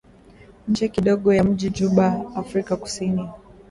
[0.67, 3.29] nje kidogo ya mji juba Afrika Kusini